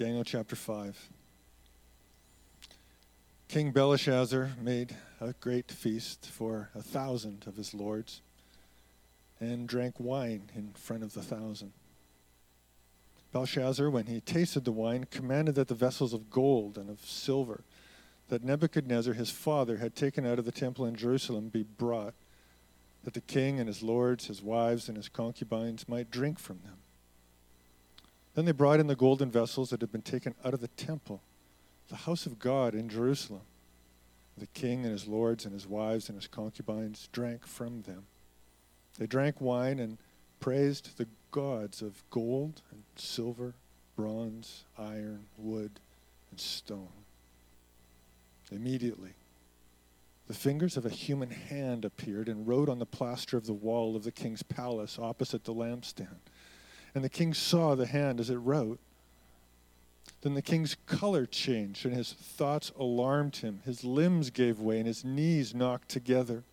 [0.00, 1.10] Daniel chapter 5.
[3.48, 8.22] King Belshazzar made a great feast for a thousand of his lords
[9.40, 11.74] and drank wine in front of the thousand.
[13.30, 17.62] Belshazzar, when he tasted the wine, commanded that the vessels of gold and of silver
[18.30, 22.14] that Nebuchadnezzar his father had taken out of the temple in Jerusalem be brought,
[23.04, 26.78] that the king and his lords, his wives, and his concubines might drink from them.
[28.34, 31.22] Then they brought in the golden vessels that had been taken out of the temple,
[31.88, 33.42] the house of God in Jerusalem.
[34.38, 38.06] The king and his lords and his wives and his concubines drank from them.
[38.98, 39.98] They drank wine and
[40.38, 43.54] praised the gods of gold and silver,
[43.96, 45.80] bronze, iron, wood,
[46.30, 46.88] and stone.
[48.50, 49.14] Immediately,
[50.26, 53.96] the fingers of a human hand appeared and wrote on the plaster of the wall
[53.96, 56.20] of the king's palace opposite the lampstand.
[56.94, 58.80] And the king saw the hand as it wrote.
[60.22, 63.60] Then the king's color changed, and his thoughts alarmed him.
[63.64, 66.44] His limbs gave way, and his knees knocked together.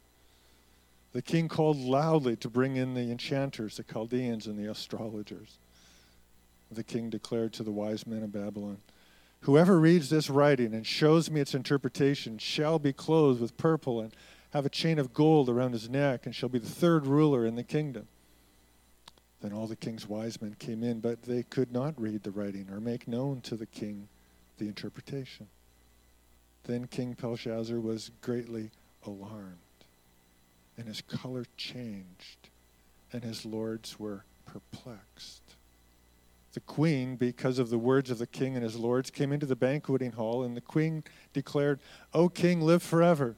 [1.12, 5.58] The king called loudly to bring in the enchanters, the Chaldeans, and the astrologers.
[6.72, 8.78] The king declared to the wise men of Babylon
[9.42, 14.14] Whoever reads this writing and shows me its interpretation shall be clothed with purple and
[14.52, 17.56] have a chain of gold around his neck, and shall be the third ruler in
[17.56, 18.08] the kingdom.
[19.42, 22.68] Then all the king's wise men came in, but they could not read the writing
[22.72, 24.08] or make known to the king
[24.58, 25.48] the interpretation.
[26.64, 28.72] Then King Belshazzar was greatly
[29.06, 29.58] alarmed,
[30.78, 32.50] and his color changed,
[33.14, 35.44] and his lords were perplexed.
[36.54, 39.56] The queen, because of the words of the king and his lords, came into the
[39.56, 41.80] banqueting hall, and the queen declared,
[42.14, 43.36] O king, live forever.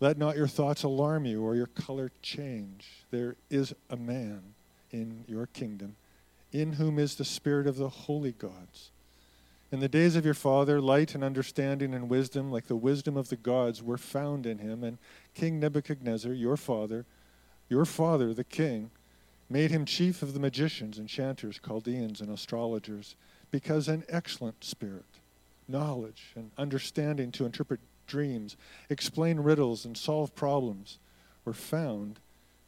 [0.00, 2.88] Let not your thoughts alarm you or your color change.
[3.10, 4.54] There is a man
[4.92, 5.96] in your kingdom,
[6.52, 8.90] in whom is the spirit of the holy gods.
[9.72, 13.30] In the days of your father, light and understanding and wisdom, like the wisdom of
[13.30, 14.84] the gods, were found in him.
[14.84, 14.98] And
[15.34, 17.06] King Nebuchadnezzar, your father,
[17.70, 18.90] your father, the king,
[19.48, 23.16] made him chief of the magicians, enchanters, Chaldeans, and astrologers,
[23.50, 25.04] because an excellent spirit,
[25.66, 28.58] knowledge, and understanding to interpret dreams,
[28.90, 30.98] explain riddles, and solve problems
[31.46, 32.18] were found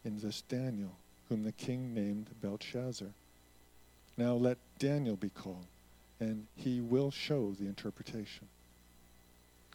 [0.04, 0.96] in this Daniel
[1.34, 3.08] whom the king named Belteshazzar.
[4.16, 5.66] Now let Daniel be called,
[6.20, 8.46] and he will show the interpretation.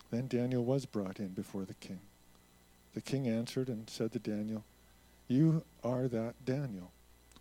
[0.09, 1.99] Then Daniel was brought in before the king.
[2.93, 4.63] The king answered and said to Daniel,
[5.27, 6.91] You are that Daniel,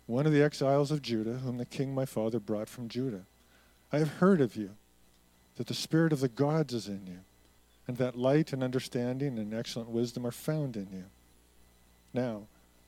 [0.05, 3.23] one of the exiles of Judah, whom the king my father brought from Judah.
[3.93, 4.71] I have heard of you,
[5.55, 7.19] that the spirit of the gods is in you,
[7.87, 11.05] and that light and understanding and excellent wisdom are found in you.
[12.13, 12.47] Now,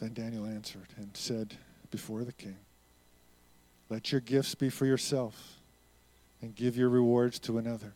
[0.00, 1.54] Then Daniel answered and said
[1.90, 2.56] before the king,
[3.88, 5.54] Let your gifts be for yourself,
[6.42, 7.94] and give your rewards to another.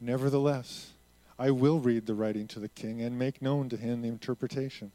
[0.00, 0.90] Nevertheless,
[1.38, 4.90] I will read the writing to the king and make known to him the interpretation.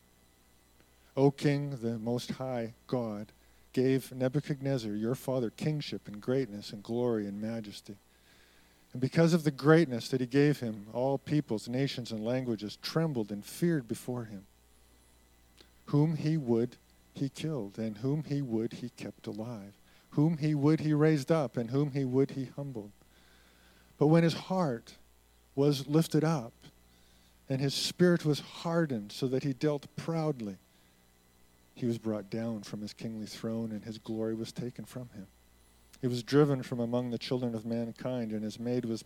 [1.16, 3.28] O king, the most high God,
[3.72, 7.96] gave Nebuchadnezzar, your father, kingship and greatness and glory and majesty.
[8.92, 13.32] And because of the greatness that he gave him, all peoples, nations, and languages trembled
[13.32, 14.46] and feared before him.
[15.86, 16.78] Whom he would,
[17.14, 19.74] he killed, and whom he would, he kept alive.
[20.12, 22.92] Whom he would, he raised up, and whom he would, he humbled.
[23.98, 24.96] But when his heart
[25.56, 26.54] was lifted up,
[27.50, 30.58] and his spirit was hardened so that he dealt proudly,
[31.76, 35.28] he was brought down from his kingly throne, and his glory was taken from him.
[36.02, 39.04] He was driven from among the children of mankind, and his was,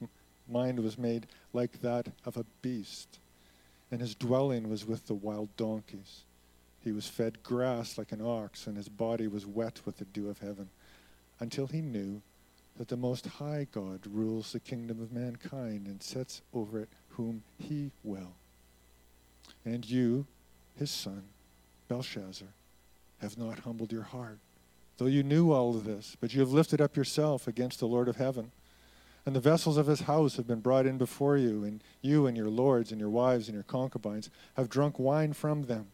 [0.50, 3.19] mind was made like that of a beast,
[3.92, 6.24] and his dwelling was with the wild donkeys.
[6.88, 10.30] He was fed grass like an ox, and his body was wet with the dew
[10.30, 10.69] of heaven,
[11.38, 12.22] until he knew
[12.78, 17.44] that the Most High God rules the kingdom of mankind and sets over it whom
[17.60, 18.36] he will.
[19.66, 20.28] And you,
[20.80, 21.24] his son,
[21.89, 22.48] Belshazzar,
[23.18, 24.40] have not humbled your heart,
[24.98, 28.07] though you knew all of this, but you have lifted up yourself against the Lord
[28.07, 28.51] of heaven.
[29.25, 32.38] And the vessels of his house have been brought in before you, and you and
[32.38, 35.88] your lords and your wives and your concubines have drunk wine from them.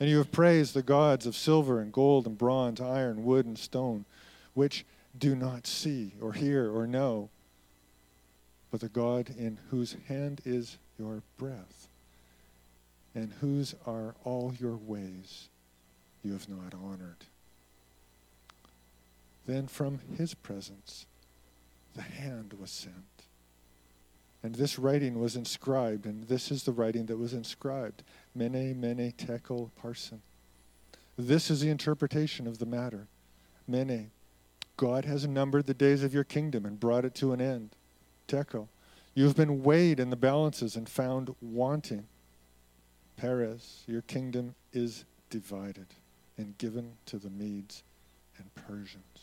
[0.00, 3.58] And you have praised the gods of silver and gold and bronze, iron, wood, and
[3.58, 4.04] stone,
[4.52, 4.84] which
[5.16, 7.30] do not see or hear or know,
[8.70, 11.88] but the God in whose hand is your breath,
[13.14, 15.48] and whose are all your ways
[16.24, 17.24] you have not honored.
[19.46, 21.06] Then from his presence
[21.94, 23.13] the hand was sent.
[24.44, 28.02] And this writing was inscribed, and this is the writing that was inscribed
[28.34, 30.20] Mene, Mene, Tekel, Parsin.
[31.16, 33.08] This is the interpretation of the matter.
[33.66, 34.10] Mene,
[34.76, 37.70] God has numbered the days of your kingdom and brought it to an end.
[38.28, 38.68] Tekel,
[39.14, 42.06] you have been weighed in the balances and found wanting.
[43.16, 45.86] Peres, your kingdom is divided
[46.36, 47.82] and given to the Medes
[48.36, 49.13] and Persians.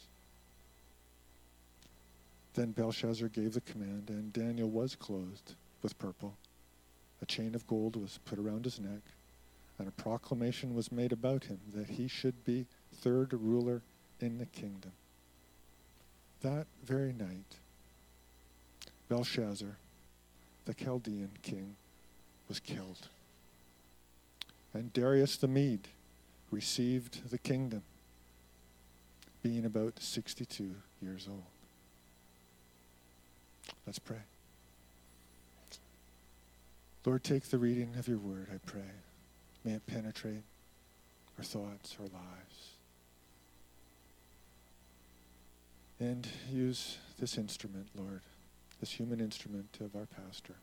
[2.53, 6.36] Then Belshazzar gave the command, and Daniel was clothed with purple.
[7.21, 9.01] A chain of gold was put around his neck,
[9.80, 13.81] and a proclamation was made about him that he should be third ruler
[14.19, 14.92] in the kingdom.
[16.42, 17.57] That very night,
[19.07, 19.77] Belshazzar,
[20.65, 21.75] the Chaldean king,
[22.50, 23.07] was killed.
[24.74, 25.88] And Darius the Mede
[26.50, 27.83] received the kingdom,
[29.42, 31.44] being about 62 years old.
[33.85, 34.18] Let's pray.
[37.06, 38.81] Lord, take the reading of your word, I pray.
[39.65, 40.44] May it penetrate
[41.38, 42.69] our thoughts, our lives.
[46.00, 48.21] And use this instrument, Lord,
[48.79, 50.56] this human instrument of our pastor,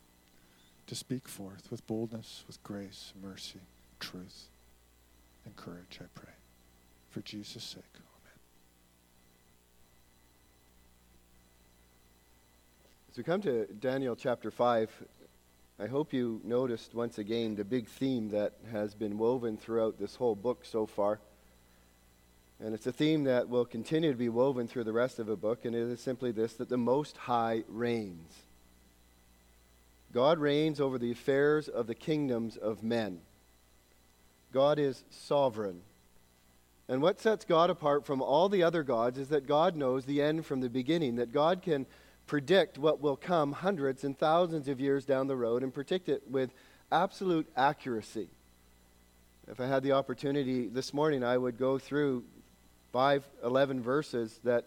[0.87, 3.61] to speak forth with boldness, with grace, mercy,
[4.01, 4.49] truth,
[5.45, 6.33] and courage, I pray.
[7.11, 7.85] For Jesus' sake.
[13.19, 14.89] We come to Daniel chapter 5,
[15.81, 20.15] I hope you noticed once again the big theme that has been woven throughout this
[20.15, 21.19] whole book so far.
[22.61, 25.35] And it's a theme that will continue to be woven through the rest of the
[25.35, 28.33] book, and it is simply this that the Most High reigns.
[30.13, 33.19] God reigns over the affairs of the kingdoms of men.
[34.53, 35.81] God is sovereign.
[36.89, 40.23] And what sets God apart from all the other gods is that God knows the
[40.23, 41.85] end from the beginning, that God can
[42.29, 46.23] predict what will come hundreds and thousands of years down the road and predict it
[46.31, 46.51] with
[46.93, 48.29] absolute accuracy.
[49.51, 52.23] If I had the opportunity this morning, I would go through
[52.93, 54.67] five, 11 verses that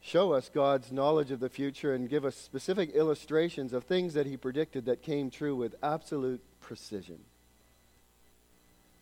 [0.00, 4.26] show us God's knowledge of the future and give us specific illustrations of things that
[4.26, 7.20] He predicted that came true with absolute precision.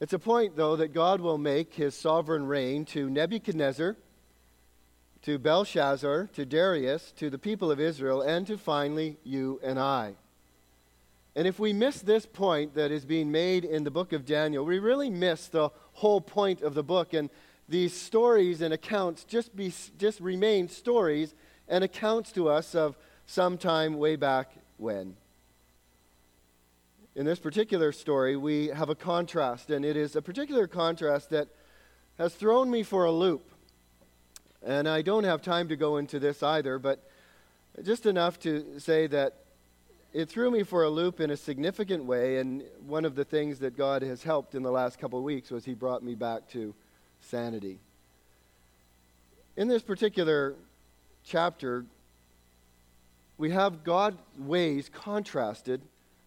[0.01, 3.97] It's a point, though, that God will make His sovereign reign to Nebuchadnezzar
[5.23, 10.15] to Belshazzar, to Darius, to the people of Israel, and to finally you and I.
[11.37, 14.65] And if we miss this point that is being made in the book of Daniel,
[14.65, 17.15] we really miss the whole point of the book.
[17.15, 17.31] And
[17.69, 21.35] these stories and accounts just, be, just remain stories
[21.69, 22.97] and accounts to us of
[23.27, 25.15] some time way back when.
[27.15, 31.49] In this particular story, we have a contrast, and it is a particular contrast that
[32.19, 33.50] has thrown me for a loop.
[34.63, 37.03] And I don't have time to go into this either, but
[37.83, 39.37] just enough to say that
[40.13, 42.39] it threw me for a loop in a significant way.
[42.39, 45.51] And one of the things that God has helped in the last couple of weeks
[45.51, 46.75] was He brought me back to
[47.21, 47.79] sanity.
[49.57, 50.55] In this particular
[51.25, 51.85] chapter,
[53.39, 55.81] we have God's ways contrasted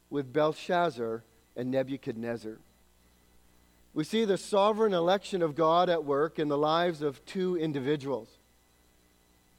[0.10, 1.24] with Belshazzar
[1.56, 2.58] and Nebuchadnezzar.
[3.94, 8.30] We see the sovereign election of God at work in the lives of two individuals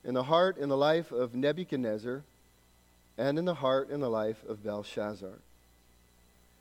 [0.04, 2.22] in the heart and the life of Nebuchadnezzar,
[3.16, 5.38] and in the heart and the life of Belshazzar.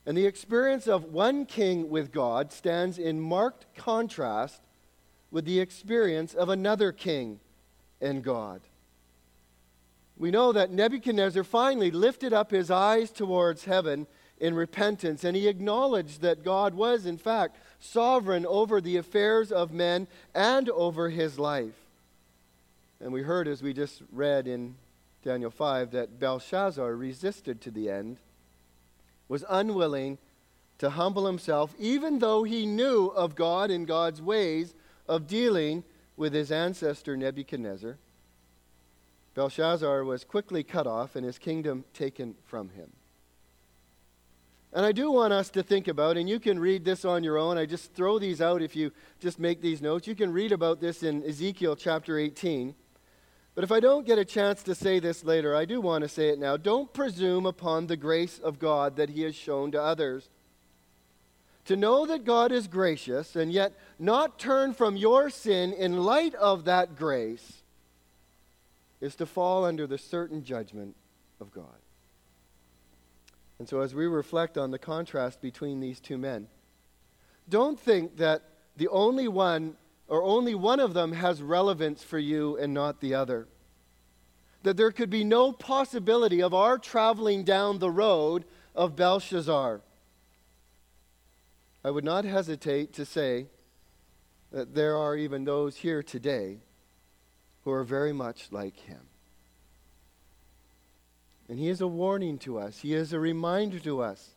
[0.05, 4.61] And the experience of one king with God stands in marked contrast
[5.31, 7.39] with the experience of another king
[7.99, 8.61] and God.
[10.15, 14.07] We know that Nebuchadnezzar finally lifted up his eyes towards heaven
[14.43, 19.71] in repentance, and he acknowledged that God was, in fact, sovereign over the affairs of
[19.71, 21.77] men and over his life.
[22.99, 24.75] And we heard, as we just read in
[25.23, 28.17] Daniel 5, that Belshazzar resisted to the end,
[29.29, 30.17] was unwilling
[30.79, 34.73] to humble himself, even though he knew of God and God's ways
[35.07, 35.85] of dealing
[36.17, 37.97] with his ancestor Nebuchadnezzar.
[39.35, 42.91] Belshazzar was quickly cut off and his kingdom taken from him.
[44.75, 47.37] And I do want us to think about, and you can read this on your
[47.37, 47.59] own.
[47.59, 50.07] I just throw these out if you just make these notes.
[50.07, 52.73] You can read about this in Ezekiel chapter 18.
[53.53, 56.07] But if I don't get a chance to say this later, I do want to
[56.07, 56.57] say it now.
[56.57, 60.29] Don't presume upon the grace of God that He has shown to others.
[61.65, 66.33] To know that God is gracious and yet not turn from your sin in light
[66.33, 67.61] of that grace
[68.99, 70.95] is to fall under the certain judgment
[71.39, 71.82] of God.
[73.63, 76.49] And so, as we reflect on the contrast between these two men,
[77.47, 78.41] don't think that
[78.75, 79.77] the only one
[80.09, 83.47] or only one of them has relevance for you and not the other.
[84.63, 88.43] That there could be no possibility of our traveling down the road
[88.75, 89.79] of Belshazzar.
[91.85, 93.47] I would not hesitate to say
[94.51, 96.57] that there are even those here today
[97.63, 99.07] who are very much like him.
[101.49, 104.31] And he is a warning to us, he is a reminder to us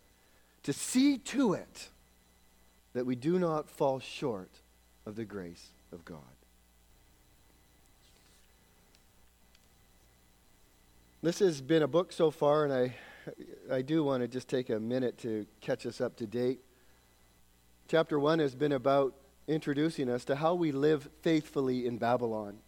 [0.65, 1.89] to see to it
[2.95, 4.51] that we do not fall short
[5.05, 6.19] of the grace of God.
[11.23, 12.95] This has been a book so far, and I,
[13.71, 16.61] I do want to just take a minute to catch us up to date.
[17.89, 19.15] Chapter 1 has been about
[19.49, 22.59] introducing us to how we live faithfully in Babylon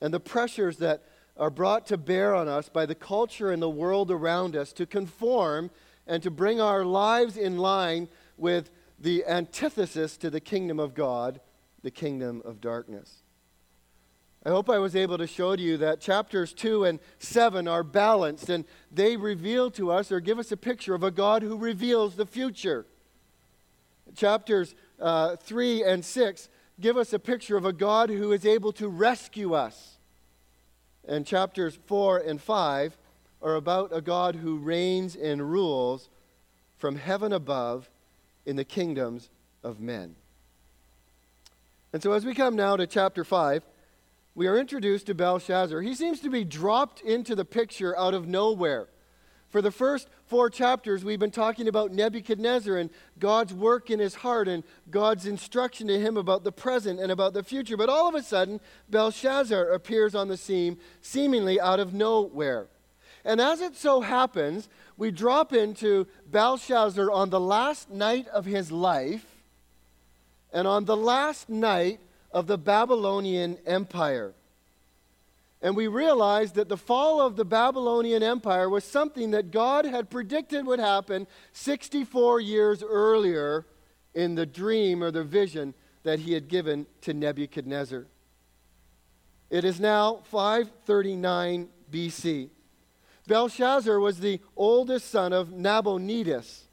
[0.00, 1.04] and the pressures that
[1.36, 4.86] are brought to bear on us by the culture and the world around us to
[4.86, 5.70] conform
[6.06, 11.40] and to bring our lives in line with the antithesis to the kingdom of God,
[11.82, 13.22] the kingdom of darkness.
[14.44, 17.82] I hope I was able to show to you that chapters 2 and 7 are
[17.82, 21.58] balanced and they reveal to us or give us a picture of a God who
[21.58, 22.86] reveals the future.
[24.14, 28.72] Chapters uh, 3 and 6 give us a picture of a God who is able
[28.74, 29.95] to rescue us
[31.06, 32.96] and chapters 4 and 5
[33.42, 36.08] are about a God who reigns and rules
[36.78, 37.88] from heaven above
[38.44, 39.28] in the kingdoms
[39.62, 40.16] of men.
[41.92, 43.62] And so, as we come now to chapter 5,
[44.34, 45.80] we are introduced to Belshazzar.
[45.80, 48.88] He seems to be dropped into the picture out of nowhere.
[49.48, 54.16] For the first four chapters, we've been talking about Nebuchadnezzar and God's work in his
[54.16, 57.76] heart and God's instruction to him about the present and about the future.
[57.76, 58.60] But all of a sudden,
[58.90, 62.66] Belshazzar appears on the scene, seemingly out of nowhere.
[63.24, 68.72] And as it so happens, we drop into Belshazzar on the last night of his
[68.72, 69.26] life
[70.52, 72.00] and on the last night
[72.32, 74.32] of the Babylonian Empire.
[75.66, 80.08] And we realize that the fall of the Babylonian Empire was something that God had
[80.08, 83.66] predicted would happen 64 years earlier
[84.14, 88.06] in the dream or the vision that he had given to Nebuchadnezzar.
[89.50, 92.50] It is now 539 BC.
[93.26, 96.65] Belshazzar was the oldest son of Nabonidus.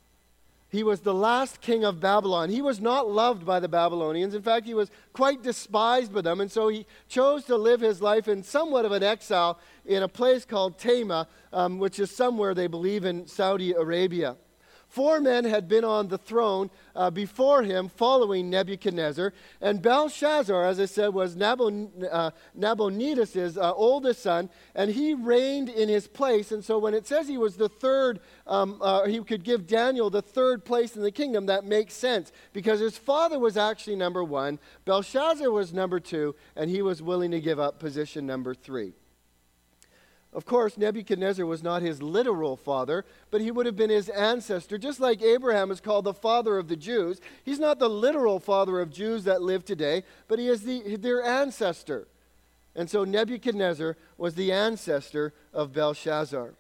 [0.73, 2.49] He was the last king of Babylon.
[2.49, 4.33] He was not loved by the Babylonians.
[4.33, 6.41] In fact, he was quite despised by them.
[6.41, 10.07] And so he chose to live his life in somewhat of an exile in a
[10.07, 14.35] place called Tema, um, which is somewhere they believe in Saudi Arabia.
[14.93, 19.33] Four men had been on the throne uh, before him following Nebuchadnezzar.
[19.59, 25.69] And Belshazzar, as I said, was Nabon, uh, Nabonidus' uh, oldest son, and he reigned
[25.69, 26.51] in his place.
[26.51, 30.11] And so when it says he was the third, um, uh, he could give Daniel
[30.11, 34.23] the third place in the kingdom, that makes sense because his father was actually number
[34.23, 38.93] one, Belshazzar was number two, and he was willing to give up position number three.
[40.33, 44.79] Of course, Nebuchadnezzar was not his literal father, but he would have been his ancestor.
[44.79, 48.79] Just like Abraham is called the father of the Jews, he's not the literal father
[48.81, 52.07] of Jews that live today, but he is the, their ancestor.
[52.75, 56.55] And so Nebuchadnezzar was the ancestor of Belshazzar.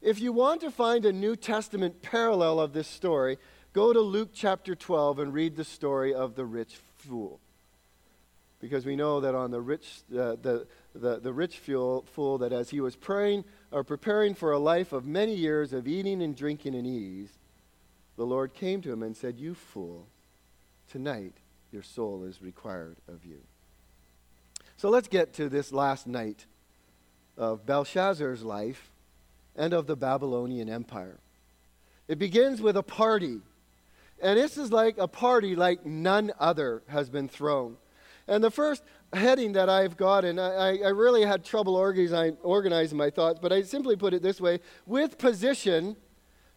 [0.00, 3.36] If you want to find a New Testament parallel of this story,
[3.74, 7.38] go to Luke chapter 12 and read the story of the rich fool.
[8.60, 12.52] Because we know that on the rich, uh, the, the, the rich fool, fool that
[12.52, 16.36] as he was praying or preparing for a life of many years of eating and
[16.36, 17.30] drinking in ease,
[18.16, 20.06] the Lord came to him and said, You fool,
[20.90, 21.34] tonight
[21.72, 23.40] your soul is required of you.
[24.76, 26.46] So let's get to this last night
[27.36, 28.90] of Belshazzar's life
[29.56, 31.18] and of the Babylonian Empire.
[32.08, 33.40] It begins with a party.
[34.22, 37.76] And this is like a party like none other has been thrown.
[38.26, 42.96] And the first heading that I've got, and I, I really had trouble organizing, organizing
[42.96, 45.96] my thoughts, but I simply put it this way with position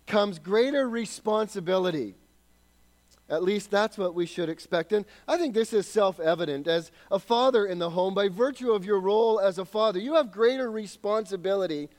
[0.05, 2.15] comes greater responsibility.
[3.29, 4.91] At least that's what we should expect.
[4.91, 6.67] And I think this is self evident.
[6.67, 10.15] As a father in the home, by virtue of your role as a father, you
[10.15, 11.89] have greater responsibility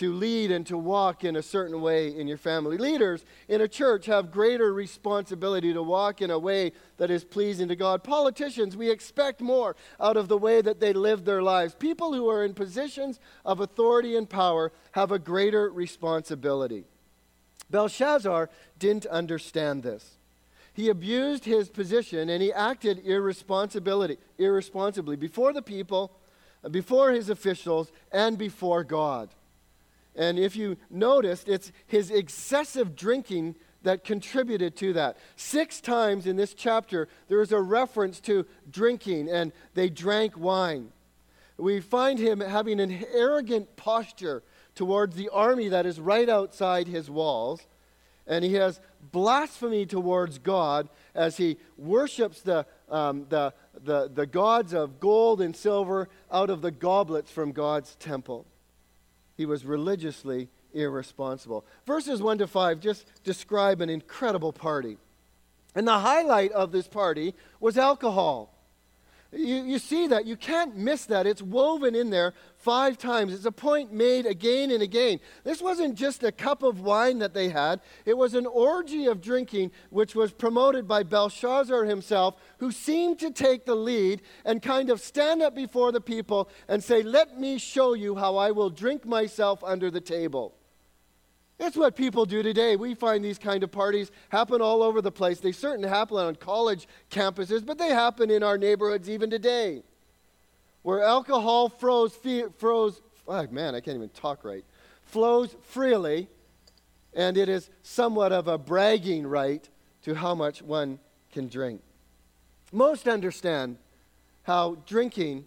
[0.00, 2.78] to lead and to walk in a certain way in your family.
[2.78, 7.68] Leaders in a church have greater responsibility to walk in a way that is pleasing
[7.68, 8.02] to God.
[8.02, 11.74] Politicians, we expect more out of the way that they live their lives.
[11.74, 16.84] People who are in positions of authority and power have a greater responsibility.
[17.68, 20.16] Belshazzar didn't understand this.
[20.72, 26.10] He abused his position and he acted irresponsibility, irresponsibly before the people,
[26.70, 29.28] before his officials, and before God.
[30.16, 35.16] And if you noticed, it's his excessive drinking that contributed to that.
[35.36, 40.92] Six times in this chapter, there is a reference to drinking, and they drank wine.
[41.56, 44.42] We find him having an arrogant posture
[44.74, 47.60] towards the army that is right outside his walls.
[48.26, 48.80] And he has
[49.12, 53.52] blasphemy towards God as he worships the, um, the,
[53.82, 58.46] the, the gods of gold and silver out of the goblets from God's temple.
[59.40, 61.64] He was religiously irresponsible.
[61.86, 64.98] Verses 1 to 5 just describe an incredible party.
[65.74, 68.52] And the highlight of this party was alcohol.
[69.32, 70.26] You, you see that.
[70.26, 71.24] You can't miss that.
[71.24, 73.32] It's woven in there five times.
[73.32, 75.20] It's a point made again and again.
[75.44, 79.20] This wasn't just a cup of wine that they had, it was an orgy of
[79.20, 84.90] drinking, which was promoted by Belshazzar himself, who seemed to take the lead and kind
[84.90, 88.70] of stand up before the people and say, Let me show you how I will
[88.70, 90.54] drink myself under the table.
[91.62, 92.74] It's what people do today.
[92.74, 95.40] We find these kind of parties happen all over the place.
[95.40, 99.82] They certainly happen on college campuses, but they happen in our neighborhoods even today.
[100.82, 102.18] Where alcohol froze,
[102.56, 104.64] froze, oh man, I can't even talk right,
[105.02, 106.28] flows freely,
[107.12, 109.68] and it is somewhat of a bragging right
[110.04, 110.98] to how much one
[111.30, 111.82] can drink.
[112.72, 113.76] Most understand
[114.44, 115.44] how drinking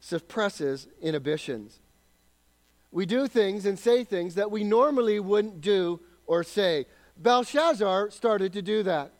[0.00, 1.80] suppresses inhibitions
[2.94, 6.86] we do things and say things that we normally wouldn't do or say.
[7.16, 9.10] Belshazzar started to do that.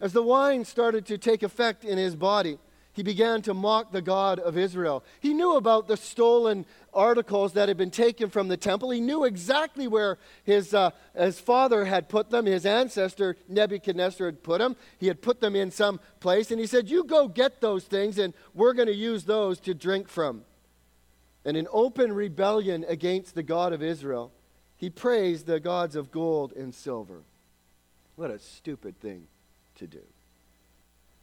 [0.00, 2.58] As the wine started to take effect in his body,
[2.92, 5.04] he began to mock the God of Israel.
[5.20, 8.90] He knew about the stolen articles that had been taken from the temple.
[8.90, 14.42] He knew exactly where his, uh, his father had put them, his ancestor Nebuchadnezzar had
[14.42, 14.74] put them.
[14.98, 18.18] He had put them in some place, and he said, You go get those things,
[18.18, 20.42] and we're going to use those to drink from
[21.44, 24.32] and in open rebellion against the God of Israel,
[24.76, 27.22] he praised the gods of gold and silver.
[28.16, 29.26] What a stupid thing
[29.76, 30.02] to do.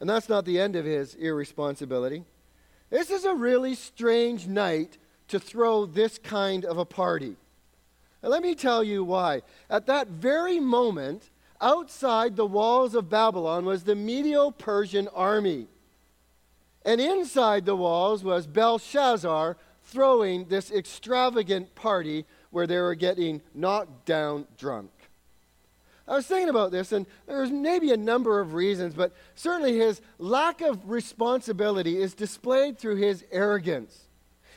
[0.00, 2.24] And that's not the end of his irresponsibility.
[2.90, 7.36] This is a really strange night to throw this kind of a party.
[8.20, 9.42] And let me tell you why.
[9.70, 11.30] At that very moment,
[11.60, 15.68] outside the walls of Babylon was the Medo Persian army.
[16.84, 19.56] And inside the walls was Belshazzar,
[19.92, 24.90] throwing this extravagant party where they were getting knocked down drunk.
[26.08, 30.00] I was thinking about this, and there's maybe a number of reasons, but certainly his
[30.18, 34.08] lack of responsibility is displayed through his arrogance.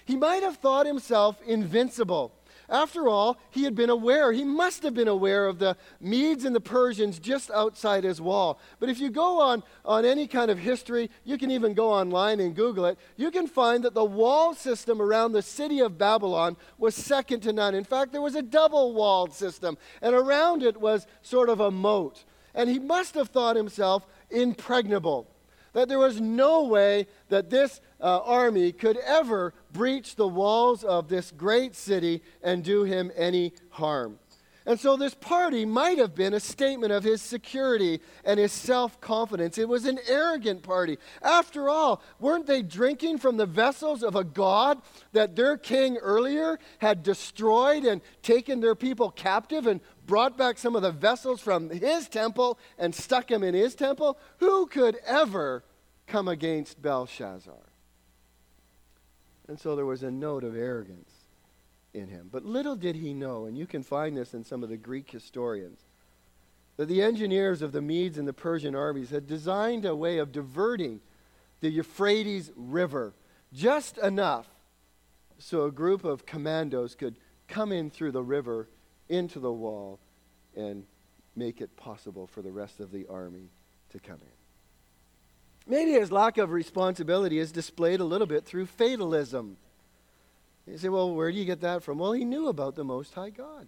[0.05, 2.33] He might have thought himself invincible.
[2.69, 6.55] After all, he had been aware, he must have been aware of the Medes and
[6.55, 8.59] the Persians just outside his wall.
[8.79, 12.39] But if you go on, on any kind of history, you can even go online
[12.39, 16.57] and Google it, you can find that the wall system around the city of Babylon
[16.77, 17.75] was second to none.
[17.75, 21.71] In fact, there was a double walled system, and around it was sort of a
[21.71, 22.23] moat.
[22.53, 25.27] And he must have thought himself impregnable
[25.75, 31.09] that there was no way that this uh, army could ever breach the walls of
[31.09, 34.17] this great city and do him any harm.
[34.65, 38.99] And so this party might have been a statement of his security and his self
[38.99, 39.57] confidence.
[39.57, 40.97] It was an arrogant party.
[41.21, 46.57] After all, weren't they drinking from the vessels of a God that their king earlier
[46.79, 51.69] had destroyed and taken their people captive and brought back some of the vessels from
[51.69, 54.17] his temple and stuck them in his temple?
[54.39, 55.63] Who could ever
[56.07, 57.53] come against Belshazzar?
[59.47, 61.11] And so there was a note of arrogance
[61.93, 62.29] in him.
[62.31, 65.11] But little did he know, and you can find this in some of the Greek
[65.11, 65.79] historians,
[66.77, 70.31] that the engineers of the Medes and the Persian armies had designed a way of
[70.31, 70.99] diverting
[71.61, 73.13] the Euphrates River
[73.53, 74.47] just enough
[75.37, 77.15] so a group of commandos could
[77.47, 78.67] come in through the river
[79.09, 79.99] into the wall
[80.55, 80.83] and
[81.35, 83.49] make it possible for the rest of the army
[83.91, 84.35] to come in.
[85.67, 89.57] Maybe his lack of responsibility is displayed a little bit through fatalism.
[90.67, 91.97] You say, well, where do you get that from?
[91.97, 93.67] Well, he knew about the Most High God.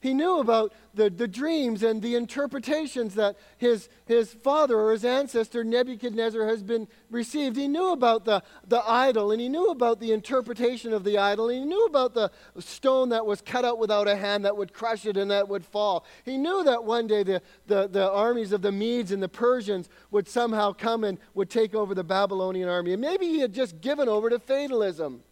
[0.00, 5.04] He knew about the, the dreams and the interpretations that his, his father or his
[5.04, 7.56] ancestor Nebuchadnezzar has been received.
[7.56, 11.48] He knew about the, the idol and he knew about the interpretation of the idol.
[11.48, 12.30] And he knew about the
[12.60, 15.64] stone that was cut out without a hand that would crush it and that would
[15.64, 16.04] fall.
[16.24, 19.88] He knew that one day the, the, the armies of the Medes and the Persians
[20.12, 22.92] would somehow come and would take over the Babylonian army.
[22.92, 25.24] And maybe he had just given over to fatalism.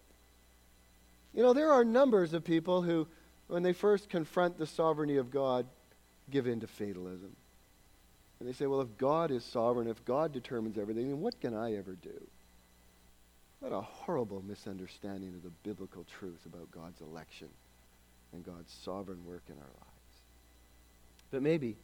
[1.33, 3.07] You know, there are numbers of people who
[3.49, 5.67] when they first confront the sovereignty of God,
[6.31, 7.35] give in to fatalism.
[8.39, 11.55] And they say, well, if God is sovereign, if God determines everything, then what can
[11.55, 12.27] I ever do?
[13.61, 17.49] What a horrible misunderstanding of the biblical truth about God's election
[18.33, 20.21] and God's sovereign work in our lives.
[21.31, 21.77] But maybe,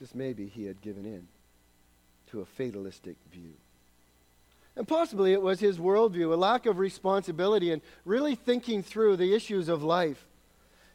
[0.00, 1.28] just maybe, he had given in
[2.30, 3.54] to a fatalistic view.
[4.76, 9.34] And possibly it was his worldview, a lack of responsibility, and really thinking through the
[9.34, 10.24] issues of life.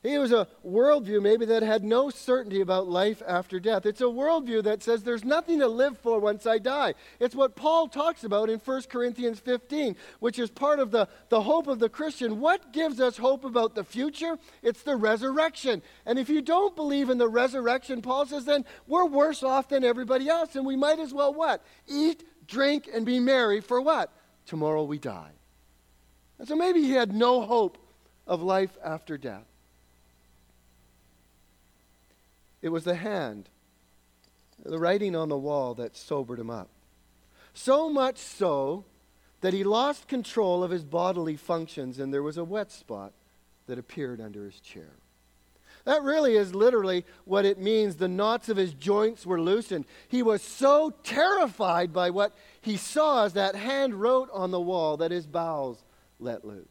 [0.04, 3.86] It was a worldview maybe that had no certainty about life after death.
[3.86, 6.96] It's a worldview that says there's nothing to live for once I die.
[7.22, 11.42] It's what Paul talks about in 1 Corinthians 15, which is part of the, the
[11.42, 12.42] hope of the Christian.
[12.42, 14.38] What gives us hope about the future?
[14.62, 15.82] It's the resurrection.
[16.06, 19.86] And if you don't believe in the resurrection, Paul says, then we're worse off than
[19.86, 20.58] everybody else.
[20.58, 21.64] And we might as well what?
[21.88, 24.12] Eat, drink, and be merry for what?
[24.48, 25.32] Tomorrow we die.
[26.40, 27.78] And so maybe he had no hope
[28.28, 29.46] of life after death.
[32.64, 33.50] It was the hand,
[34.66, 36.70] the writing on the wall that sobered him up.
[37.54, 38.86] So much so
[39.42, 43.12] that he lost control of his bodily functions and there was a wet spot
[43.68, 44.94] that appeared under his chair.
[45.84, 47.98] That really is literally what it means.
[47.98, 49.84] The knots of his joints were loosened.
[50.08, 54.96] He was so terrified by what he saw as that hand wrote on the wall
[54.98, 55.84] that his bowels
[56.18, 56.66] let loose.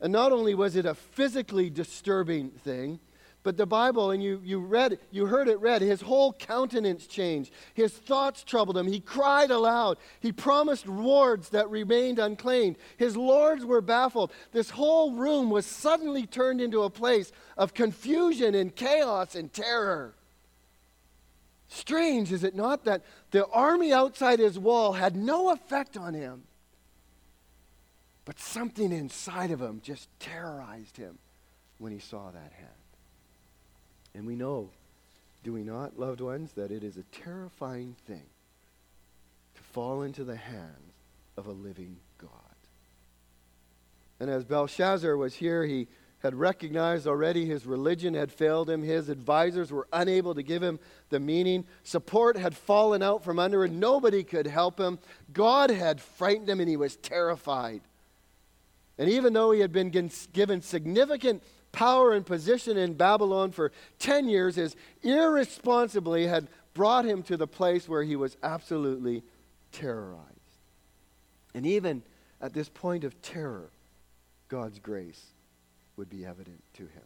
[0.00, 3.00] And not only was it a physically disturbing thing,
[3.46, 7.52] but the Bible, and you, you read, you heard it read, his whole countenance changed.
[7.74, 8.88] His thoughts troubled him.
[8.88, 9.98] He cried aloud.
[10.18, 12.74] He promised rewards that remained unclaimed.
[12.96, 14.32] His lords were baffled.
[14.50, 20.16] This whole room was suddenly turned into a place of confusion and chaos and terror.
[21.68, 26.42] Strange, is it not, that the army outside his wall had no effect on him,
[28.24, 31.20] but something inside of him just terrorized him
[31.78, 32.85] when he saw that hand.
[34.16, 34.70] And we know,
[35.44, 38.24] do we not, loved ones, that it is a terrifying thing
[39.54, 40.94] to fall into the hands
[41.36, 42.30] of a living God.
[44.18, 45.86] And as Belshazzar was here, he
[46.20, 48.82] had recognized already his religion had failed him.
[48.82, 51.66] His advisors were unable to give him the meaning.
[51.84, 53.78] Support had fallen out from under him.
[53.78, 54.98] Nobody could help him.
[55.34, 57.82] God had frightened him, and he was terrified.
[58.96, 59.90] And even though he had been
[60.32, 61.42] given significant
[61.76, 67.46] power and position in Babylon for 10 years is irresponsibly had brought him to the
[67.46, 69.22] place where he was absolutely
[69.72, 70.24] terrorized.
[71.54, 72.02] And even
[72.40, 73.68] at this point of terror,
[74.48, 75.22] God's grace
[75.98, 77.04] would be evident to him.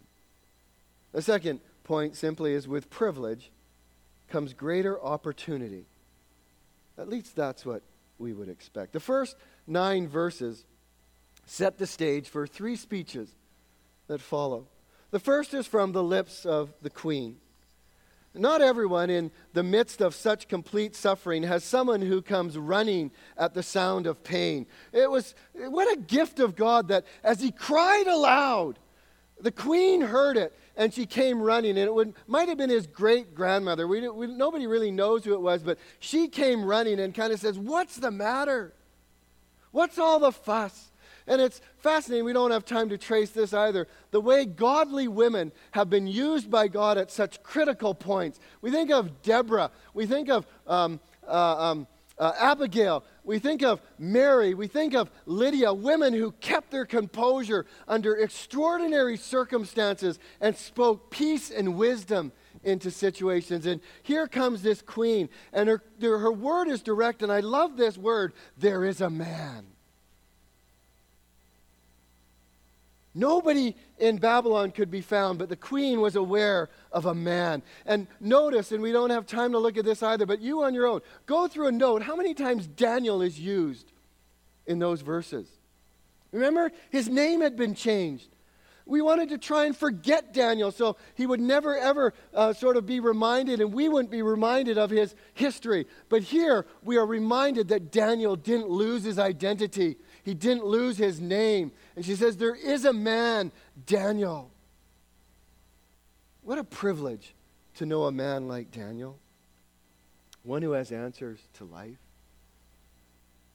[1.10, 3.50] The second point simply is with privilege
[4.28, 5.86] comes greater opportunity.
[6.96, 7.82] At least that's what
[8.20, 8.92] we would expect.
[8.92, 9.34] The first
[9.66, 10.64] nine verses
[11.44, 13.34] set the stage for three speeches
[14.10, 14.66] that follow.
[15.12, 17.36] The first is from the lips of the queen.
[18.34, 23.54] Not everyone in the midst of such complete suffering has someone who comes running at
[23.54, 24.66] the sound of pain.
[24.92, 28.78] It was what a gift of God that as he cried aloud,
[29.40, 31.70] the queen heard it and she came running.
[31.70, 33.86] And it would, might have been his great grandmother.
[33.86, 37.38] We, we, nobody really knows who it was, but she came running and kind of
[37.38, 38.74] says, What's the matter?
[39.70, 40.89] What's all the fuss?
[41.30, 43.86] And it's fascinating, we don't have time to trace this either.
[44.10, 48.40] The way godly women have been used by God at such critical points.
[48.62, 51.86] We think of Deborah, we think of um, uh, um,
[52.18, 57.64] uh, Abigail, we think of Mary, we think of Lydia, women who kept their composure
[57.86, 62.32] under extraordinary circumstances and spoke peace and wisdom
[62.64, 63.66] into situations.
[63.66, 67.96] And here comes this queen, and her, her word is direct, and I love this
[67.96, 69.68] word there is a man.
[73.14, 77.62] Nobody in Babylon could be found, but the queen was aware of a man.
[77.84, 80.74] And notice, and we don't have time to look at this either, but you on
[80.74, 83.92] your own, go through and note how many times Daniel is used
[84.66, 85.48] in those verses.
[86.30, 88.28] Remember, his name had been changed.
[88.86, 92.86] We wanted to try and forget Daniel so he would never, ever uh, sort of
[92.86, 95.86] be reminded, and we wouldn't be reminded of his history.
[96.08, 99.96] But here, we are reminded that Daniel didn't lose his identity.
[100.24, 101.72] He didn't lose his name.
[101.96, 103.52] And she says, There is a man,
[103.86, 104.50] Daniel.
[106.42, 107.34] What a privilege
[107.74, 109.18] to know a man like Daniel.
[110.42, 111.98] One who has answers to life,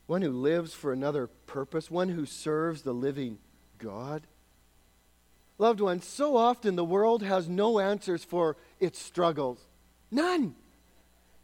[0.06, 3.39] one who lives for another purpose, one who serves the living
[3.80, 4.28] God.
[5.58, 9.65] Loved ones, so often the world has no answers for its struggles.
[10.12, 10.56] None.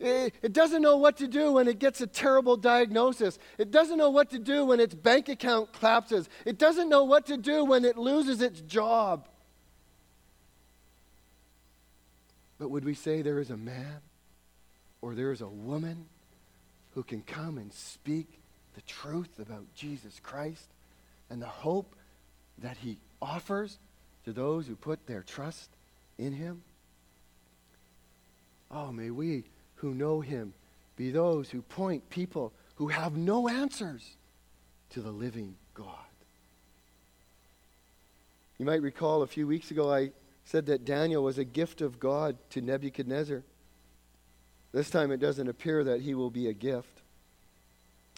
[0.03, 3.37] It doesn't know what to do when it gets a terrible diagnosis.
[3.59, 6.27] It doesn't know what to do when its bank account collapses.
[6.43, 9.27] It doesn't know what to do when it loses its job.
[12.57, 14.01] But would we say there is a man
[15.01, 16.05] or there is a woman
[16.95, 18.39] who can come and speak
[18.73, 20.67] the truth about Jesus Christ
[21.29, 21.95] and the hope
[22.57, 23.77] that he offers
[24.25, 25.69] to those who put their trust
[26.17, 26.63] in him?
[28.71, 29.43] Oh, may we
[29.81, 30.53] who know him
[30.95, 34.15] be those who point people who have no answers
[34.91, 35.87] to the living God.
[38.59, 40.11] You might recall a few weeks ago I
[40.45, 43.41] said that Daniel was a gift of God to Nebuchadnezzar.
[44.71, 47.01] This time it doesn't appear that he will be a gift.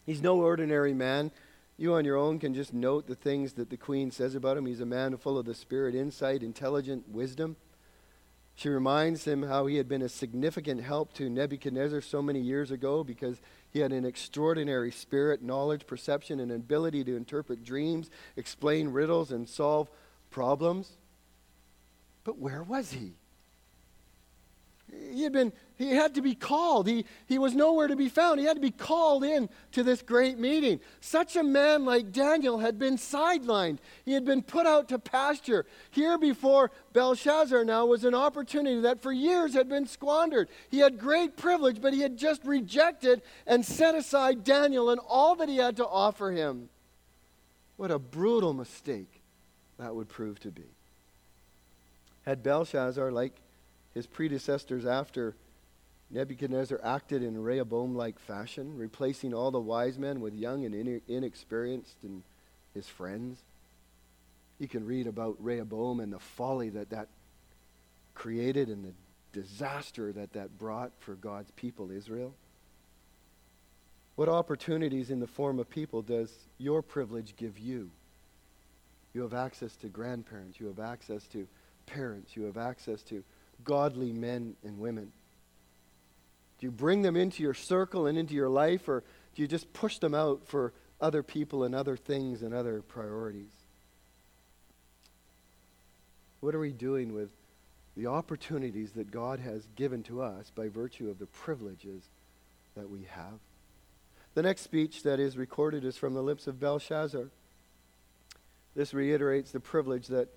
[0.04, 1.30] He's no ordinary man.
[1.78, 4.66] You on your own can just note the things that the queen says about him.
[4.66, 7.56] He's a man full of the spirit, insight, intelligent, wisdom.
[8.56, 12.70] She reminds him how he had been a significant help to Nebuchadnezzar so many years
[12.70, 13.40] ago because
[13.70, 19.48] he had an extraordinary spirit, knowledge, perception, and ability to interpret dreams, explain riddles, and
[19.48, 19.90] solve
[20.30, 20.92] problems.
[22.22, 23.14] But where was he?
[25.12, 26.86] He had been he had to be called.
[26.86, 28.38] He, he was nowhere to be found.
[28.38, 30.78] He had to be called in to this great meeting.
[31.00, 33.78] Such a man like Daniel had been sidelined.
[34.04, 35.66] He had been put out to pasture.
[35.90, 40.48] Here before Belshazzar now was an opportunity that for years had been squandered.
[40.70, 45.34] He had great privilege, but he had just rejected and set aside Daniel and all
[45.36, 46.68] that he had to offer him.
[47.76, 49.20] What a brutal mistake
[49.78, 50.62] that would prove to be.
[52.24, 53.34] Had Belshazzar, like
[53.94, 55.34] his predecessors after
[56.10, 61.96] Nebuchadnezzar acted in Rehoboam like fashion, replacing all the wise men with young and inexperienced
[62.02, 62.22] and
[62.74, 63.38] his friends.
[64.58, 67.08] You can read about Rehoboam and the folly that that
[68.14, 68.92] created and the
[69.32, 72.34] disaster that that brought for God's people, Israel.
[74.14, 77.90] What opportunities in the form of people does your privilege give you?
[79.12, 81.48] You have access to grandparents, you have access to
[81.86, 83.24] parents, you have access to
[83.64, 85.12] godly men and women.
[86.58, 89.02] Do you bring them into your circle and into your life, or
[89.34, 93.50] do you just push them out for other people and other things and other priorities?
[96.40, 97.30] What are we doing with
[97.96, 102.02] the opportunities that God has given to us by virtue of the privileges
[102.76, 103.38] that we have?
[104.34, 107.30] The next speech that is recorded is from the lips of Belshazzar.
[108.74, 110.28] This reiterates the privilege that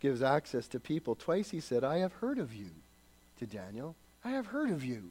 [0.00, 1.14] gives access to people.
[1.14, 2.70] Twice he said, I have heard of you,
[3.38, 3.96] to Daniel.
[4.24, 5.10] I have heard of you.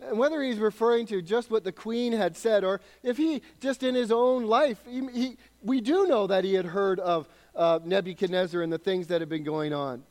[0.00, 3.82] And whether he's referring to just what the queen had said, or if he just
[3.82, 7.78] in his own life, he, he, we do know that he had heard of uh,
[7.84, 10.02] Nebuchadnezzar and the things that had been going on.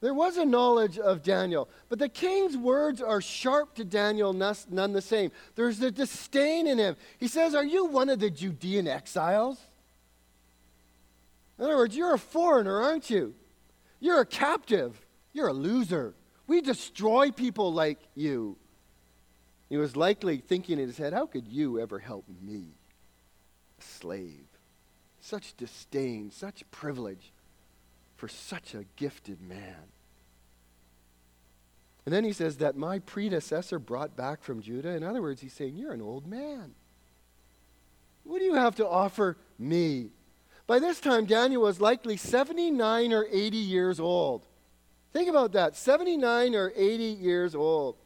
[0.00, 4.92] There was a knowledge of Daniel, but the king's words are sharp to Daniel, none
[4.92, 5.32] the same.
[5.56, 6.96] There's a disdain in him.
[7.18, 9.58] He says, Are you one of the Judean exiles?
[11.58, 13.34] In other words, you're a foreigner, aren't you?
[14.00, 15.00] You're a captive.
[15.32, 16.14] You're a loser.
[16.46, 18.56] We destroy people like you.
[19.68, 22.68] He was likely thinking in his head, How could you ever help me?
[23.78, 24.46] A slave.
[25.20, 27.32] Such disdain, such privilege
[28.16, 29.76] for such a gifted man.
[32.06, 34.90] And then he says that my predecessor brought back from Judah.
[34.90, 36.74] In other words, he's saying, You're an old man.
[38.24, 40.10] What do you have to offer me?
[40.68, 44.44] By this time, Daniel was likely 79 or 80 years old.
[45.14, 47.96] Think about that 79 or 80 years old.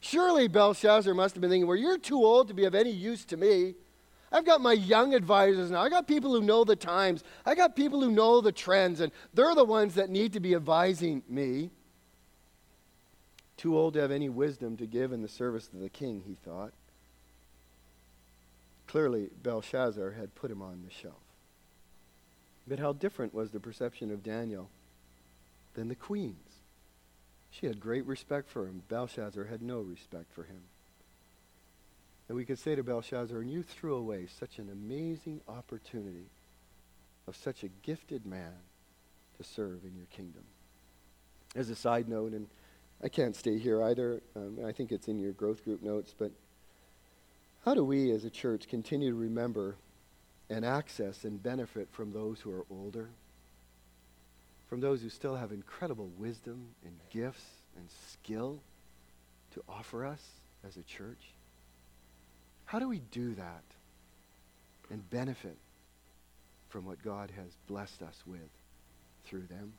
[0.00, 3.24] Surely Belshazzar must have been thinking, Well, you're too old to be of any use
[3.26, 3.76] to me.
[4.32, 5.82] I've got my young advisors now.
[5.82, 7.22] I've got people who know the times.
[7.46, 10.56] I've got people who know the trends, and they're the ones that need to be
[10.56, 11.70] advising me.
[13.56, 16.34] Too old to have any wisdom to give in the service of the king, he
[16.34, 16.72] thought.
[18.88, 21.19] Clearly, Belshazzar had put him on the shelf.
[22.70, 24.70] But how different was the perception of Daniel
[25.74, 26.36] than the queen's?
[27.50, 28.84] She had great respect for him.
[28.88, 30.62] Belshazzar had no respect for him.
[32.28, 36.26] And we could say to Belshazzar, and you threw away such an amazing opportunity
[37.26, 38.54] of such a gifted man
[39.38, 40.44] to serve in your kingdom.
[41.56, 42.46] As a side note, and
[43.02, 46.30] I can't stay here either, um, I think it's in your growth group notes, but
[47.64, 49.74] how do we as a church continue to remember
[50.50, 53.08] and access and benefit from those who are older,
[54.68, 57.44] from those who still have incredible wisdom and gifts
[57.76, 58.58] and skill
[59.54, 60.22] to offer us
[60.66, 61.32] as a church?
[62.66, 63.62] How do we do that
[64.90, 65.56] and benefit
[66.68, 68.50] from what God has blessed us with
[69.24, 69.72] through them?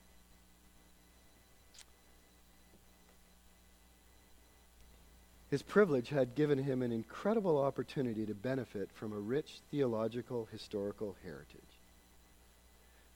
[5.51, 11.17] His privilege had given him an incredible opportunity to benefit from a rich theological historical
[11.25, 11.59] heritage.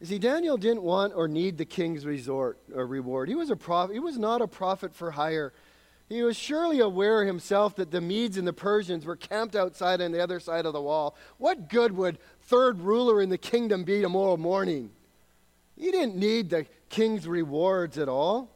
[0.01, 3.29] You see, Daniel didn't want or need the king's resort or reward.
[3.29, 3.93] He was a prophet.
[3.93, 5.53] He was not a prophet for hire.
[6.09, 10.11] He was surely aware himself that the Medes and the Persians were camped outside on
[10.11, 11.15] the other side of the wall.
[11.37, 14.91] What good would third ruler in the kingdom be tomorrow morning?
[15.77, 18.54] He didn't need the king's rewards at all.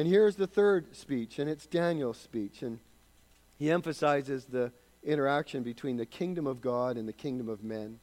[0.00, 2.62] And here's the third speech, and it's Daniel's speech.
[2.62, 2.78] And
[3.58, 7.98] he emphasizes the interaction between the kingdom of God and the kingdom of men.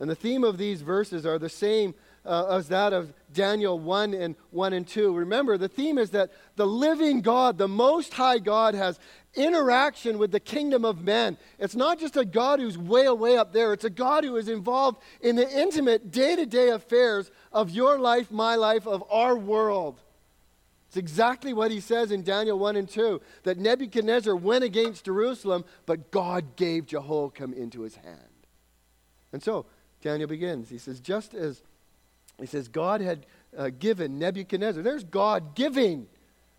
[0.00, 1.94] And the theme of these verses are the same
[2.26, 5.14] uh, as that of Daniel 1 and 1 and 2.
[5.14, 8.98] Remember, the theme is that the living God, the Most High God, has
[9.36, 11.38] interaction with the kingdom of men.
[11.60, 14.48] It's not just a God who's way, way up there, it's a God who is
[14.48, 19.36] involved in the intimate day to day affairs of your life, my life, of our
[19.36, 20.00] world.
[20.94, 25.64] It's exactly what he says in Daniel 1 and 2 that Nebuchadnezzar went against Jerusalem,
[25.86, 28.46] but God gave Jehoiakim into his hand.
[29.32, 29.66] And so
[30.02, 30.70] Daniel begins.
[30.70, 31.64] He says, just as
[32.38, 33.26] he says God had
[33.58, 36.06] uh, given Nebuchadnezzar, there's God giving.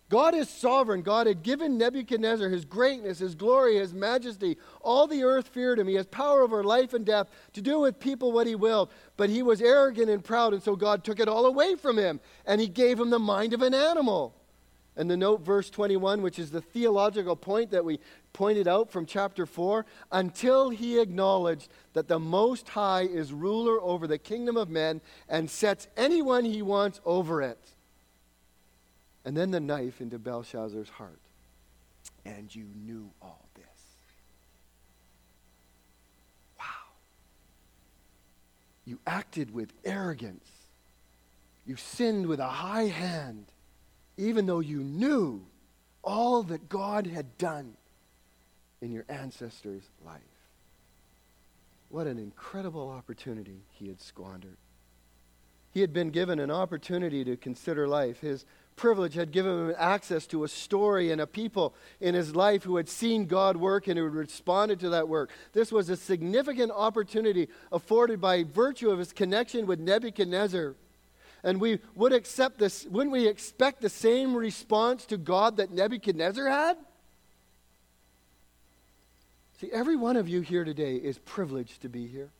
[0.08, 1.02] God is sovereign.
[1.02, 4.56] God had given Nebuchadnezzar his greatness, his glory, his majesty.
[4.80, 5.88] All the earth feared him.
[5.88, 8.90] He has power over life and death to do with people what he willed.
[9.16, 12.20] But he was arrogant and proud, and so God took it all away from him,
[12.46, 14.34] and he gave him the mind of an animal.
[14.96, 17.98] And the note, verse 21, which is the theological point that we
[18.32, 24.06] pointed out from chapter 4, until he acknowledged that the Most High is ruler over
[24.06, 27.75] the kingdom of men and sets anyone he wants over it.
[29.26, 31.20] And then the knife into Belshazzar's heart.
[32.24, 33.64] And you knew all this.
[36.58, 36.64] Wow.
[38.86, 40.48] You acted with arrogance.
[41.66, 43.46] You sinned with a high hand
[44.16, 45.44] even though you knew
[46.02, 47.74] all that God had done
[48.80, 50.20] in your ancestors' life.
[51.88, 54.56] What an incredible opportunity he had squandered.
[55.72, 58.20] He had been given an opportunity to consider life.
[58.20, 58.44] His
[58.76, 62.76] privilege had given him access to a story and a people in his life who
[62.76, 65.30] had seen God work and who had responded to that work.
[65.52, 70.74] This was a significant opportunity afforded by virtue of his connection with Nebuchadnezzar
[71.46, 76.48] and we would accept this, wouldn't we expect the same response to God that Nebuchadnezzar
[76.48, 76.76] had?
[79.60, 82.30] See, every one of you here today is privileged to be here.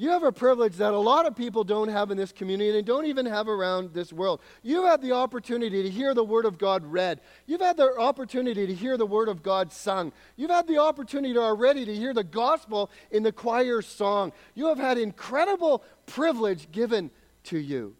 [0.00, 2.86] You have a privilege that a lot of people don't have in this community and
[2.86, 4.40] don't even have around this world.
[4.62, 7.20] You've had the opportunity to hear the Word of God read.
[7.44, 10.14] You've had the opportunity to hear the Word of God sung.
[10.36, 14.32] You've had the opportunity already to hear the gospel in the choir song.
[14.54, 17.10] You have had incredible privilege given
[17.44, 17.94] to you.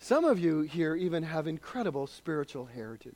[0.00, 3.14] Some of you here even have incredible spiritual heritage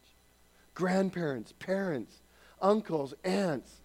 [0.75, 2.23] grandparents, parents,
[2.61, 3.82] uncles, aunts,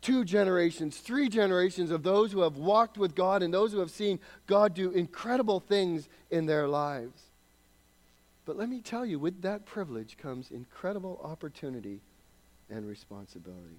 [0.00, 3.90] two generations, three generations of those who have walked with God and those who have
[3.90, 7.22] seen God do incredible things in their lives.
[8.46, 12.00] But let me tell you, with that privilege comes incredible opportunity
[12.68, 13.78] and responsibility.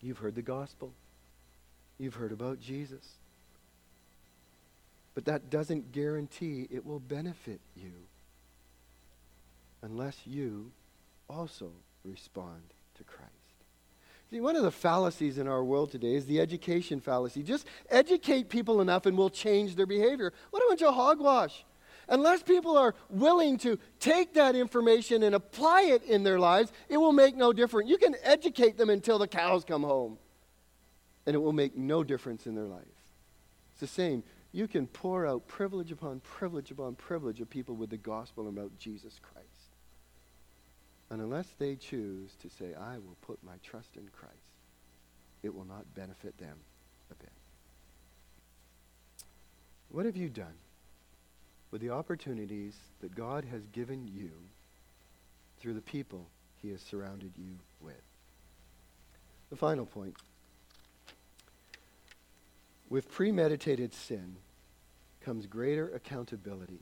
[0.00, 0.92] You've heard the gospel,
[1.98, 3.16] you've heard about Jesus.
[5.14, 7.92] But that doesn't guarantee it will benefit you
[9.82, 10.70] unless you
[11.28, 11.72] also
[12.04, 12.62] respond
[12.96, 13.39] to Christ.
[14.30, 17.42] See, one of the fallacies in our world today is the education fallacy.
[17.42, 20.32] Just educate people enough and we'll change their behavior.
[20.50, 21.64] What a bunch of hogwash.
[22.08, 26.96] Unless people are willing to take that information and apply it in their lives, it
[26.96, 27.90] will make no difference.
[27.90, 30.18] You can educate them until the cows come home,
[31.26, 32.82] and it will make no difference in their life.
[33.72, 37.90] It's the same you can pour out privilege upon privilege upon privilege of people with
[37.90, 39.49] the gospel about Jesus Christ.
[41.10, 44.34] And unless they choose to say, I will put my trust in Christ,
[45.42, 46.56] it will not benefit them
[47.10, 47.32] a bit.
[49.90, 50.54] What have you done
[51.72, 54.30] with the opportunities that God has given you
[55.58, 56.26] through the people
[56.62, 58.02] he has surrounded you with?
[59.50, 60.14] The final point
[62.88, 64.36] with premeditated sin
[65.20, 66.80] comes greater accountability.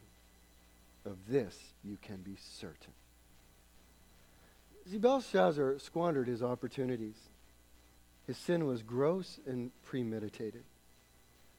[1.07, 2.93] Of this you can be certain.
[4.91, 7.17] See, Belshazzar squandered his opportunities.
[8.27, 10.65] His sin was gross and premeditated.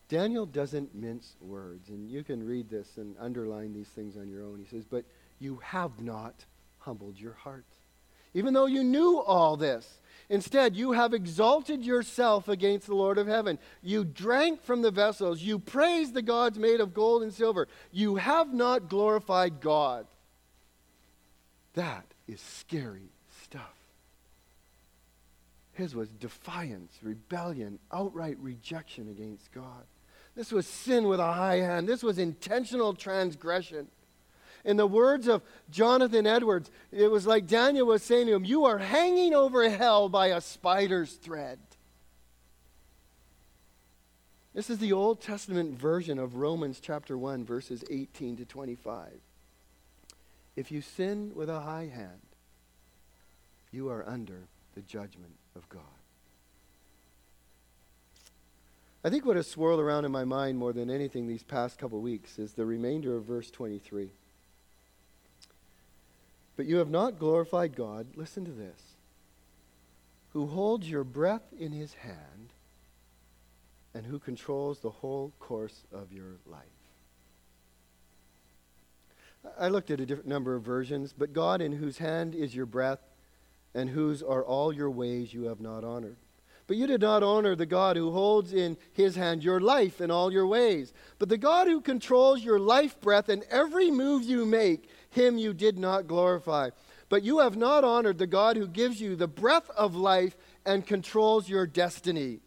[0.07, 4.43] Daniel doesn't mince words, and you can read this and underline these things on your
[4.43, 4.57] own.
[4.59, 5.05] He says, But
[5.39, 6.45] you have not
[6.79, 7.65] humbled your heart.
[8.33, 9.99] Even though you knew all this,
[10.29, 13.57] Instead, you have exalted yourself against the Lord of heaven.
[13.81, 15.41] You drank from the vessels.
[15.41, 17.67] You praised the gods made of gold and silver.
[17.91, 20.05] You have not glorified God.
[21.73, 23.09] That is scary.
[25.79, 29.85] His was defiance, rebellion, outright rejection against God.
[30.35, 31.87] This was sin with a high hand.
[31.87, 33.87] This was intentional transgression.
[34.65, 38.65] In the words of Jonathan Edwards, it was like Daniel was saying to him, You
[38.65, 41.59] are hanging over hell by a spider's thread.
[44.53, 49.13] This is the Old Testament version of Romans chapter 1, verses 18 to 25.
[50.57, 52.19] If you sin with a high hand,
[53.71, 54.49] you are under
[54.79, 55.81] the judgment of God.
[59.03, 61.99] I think what has swirled around in my mind more than anything these past couple
[61.99, 64.09] weeks is the remainder of verse 23.
[66.55, 68.79] But you have not glorified God, listen to this,
[70.31, 72.53] who holds your breath in his hand
[73.93, 76.61] and who controls the whole course of your life.
[79.59, 82.65] I looked at a different number of versions, but God in whose hand is your
[82.65, 82.99] breath
[83.73, 86.17] and whose are all your ways you have not honored.
[86.67, 90.11] But you did not honor the God who holds in his hand your life and
[90.11, 90.93] all your ways.
[91.17, 95.51] But the God who controls your life breath and every move you make, him you
[95.53, 96.69] did not glorify.
[97.09, 100.85] But you have not honored the God who gives you the breath of life and
[100.85, 102.39] controls your destiny.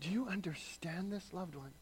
[0.00, 1.72] Do you understand this, loved one?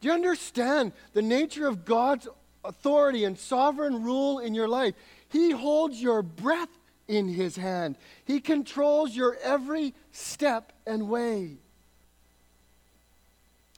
[0.00, 2.26] Do you understand the nature of God's
[2.64, 4.94] authority and sovereign rule in your life?
[5.28, 6.68] He holds your breath
[7.08, 7.96] in his hand.
[8.24, 11.58] He controls your every step and way.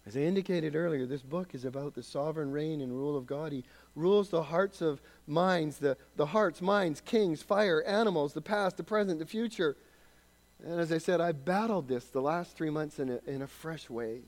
[0.07, 3.53] As I indicated earlier, this book is about the sovereign reign and rule of God.
[3.53, 8.79] He rules the hearts of minds, the, the hearts, minds, kings, fire, animals, the past,
[8.79, 9.77] the present, the future.
[10.65, 13.47] And as I said, I battled this the last three months in a, in a
[13.47, 14.23] fresh way.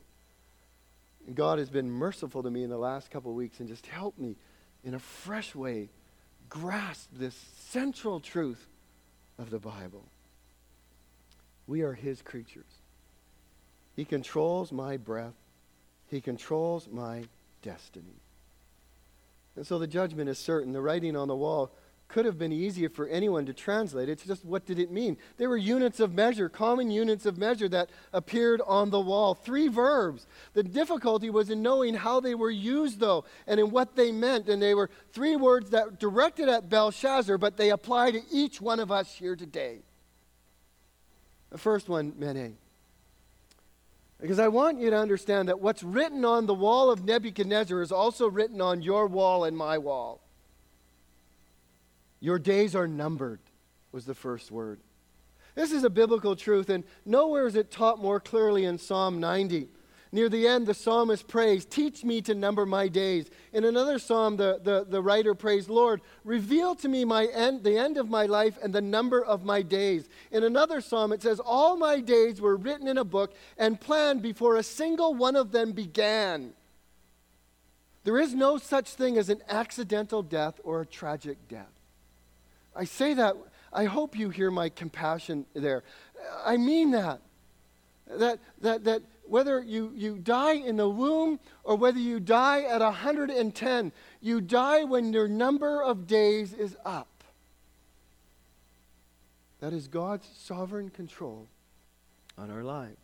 [1.26, 3.86] And God has been merciful to me in the last couple of weeks and just
[3.86, 4.36] helped me
[4.84, 5.88] in a fresh way
[6.51, 7.34] grasp this
[7.70, 8.66] central truth
[9.38, 10.05] of the Bible.
[11.66, 12.64] We are His creatures.
[13.96, 15.34] He controls my breath,
[16.09, 17.24] He controls my
[17.62, 18.20] destiny.
[19.57, 20.72] And so the judgment is certain.
[20.72, 21.70] The writing on the wall
[22.11, 24.08] could have been easier for anyone to translate.
[24.08, 25.16] It's just what did it mean?
[25.38, 29.34] There were units of measure, common units of measure that appeared on the wall.
[29.34, 30.26] Three verbs.
[30.52, 34.48] The difficulty was in knowing how they were used, though, and in what they meant.
[34.48, 38.80] And they were three words that directed at Belshazzar, but they apply to each one
[38.80, 39.78] of us here today.
[41.50, 42.56] The first one, Mene.
[44.20, 47.90] Because I want you to understand that what's written on the wall of Nebuchadnezzar is
[47.90, 50.20] also written on your wall and my wall.
[52.20, 53.40] Your days are numbered,
[53.92, 54.80] was the first word.
[55.54, 59.68] This is a biblical truth, and nowhere is it taught more clearly in Psalm 90.
[60.12, 63.30] Near the end, the psalmist prays, Teach me to number my days.
[63.52, 67.78] In another psalm, the, the, the writer prays, Lord, reveal to me my end, the
[67.78, 70.08] end of my life and the number of my days.
[70.32, 74.20] In another psalm, it says, All my days were written in a book and planned
[74.20, 76.54] before a single one of them began.
[78.02, 81.79] There is no such thing as an accidental death or a tragic death.
[82.74, 83.36] I say that,
[83.72, 85.82] I hope you hear my compassion there.
[86.44, 87.20] I mean that.
[88.06, 92.80] That, that, that whether you, you die in the womb or whether you die at
[92.80, 97.06] 110, you die when your number of days is up.
[99.60, 101.46] That is God's sovereign control
[102.36, 102.96] on our lives.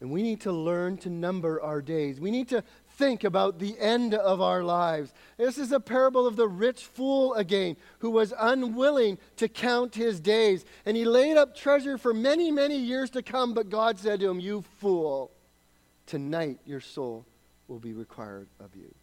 [0.00, 2.18] And we need to learn to number our days.
[2.18, 2.64] We need to
[3.00, 5.14] think about the end of our lives.
[5.38, 10.20] This is a parable of the rich fool again, who was unwilling to count his
[10.20, 10.66] days.
[10.84, 14.28] And he laid up treasure for many, many years to come, but God said to
[14.28, 15.30] him, You fool,
[16.06, 17.24] tonight your soul
[17.68, 18.94] will be required of you.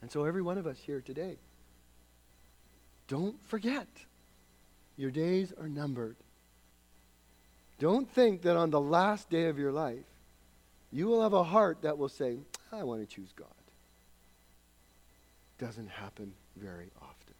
[0.00, 1.38] And so, every one of us here today,
[3.08, 3.88] don't forget,
[4.96, 6.16] your days are numbered.
[7.80, 10.04] Don't think that on the last day of your life,
[10.92, 12.38] you will have a heart that will say,
[12.72, 13.48] I want to choose God.
[15.58, 17.34] Doesn't happen very often.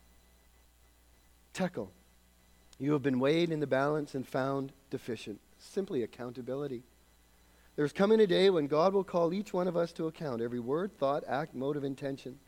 [1.55, 1.91] Tekel.
[2.79, 5.41] You have been weighed in the balance and found deficient.
[5.59, 6.83] Simply accountability.
[7.77, 10.61] There's coming a day when God will call each one of us to account every
[10.61, 12.39] word, thought, act, motive, intention.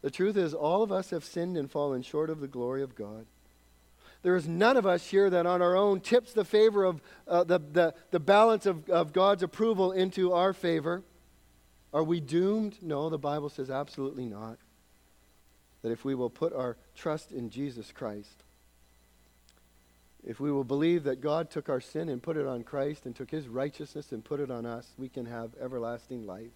[0.00, 2.94] The truth is, all of us have sinned and fallen short of the glory of
[2.94, 3.26] God.
[4.22, 7.44] There is none of us here that on our own tips the favor of uh,
[7.44, 11.02] the, the, the balance of, of God's approval into our favor.
[11.92, 12.82] Are we doomed?
[12.82, 14.58] No, the Bible says absolutely not.
[15.82, 18.44] That if we will put our trust in Jesus Christ,
[20.24, 23.14] if we will believe that God took our sin and put it on Christ and
[23.14, 26.52] took his righteousness and put it on us, we can have everlasting life.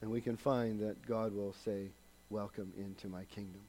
[0.00, 1.90] And we can find that God will say,
[2.30, 3.62] Welcome into my kingdom.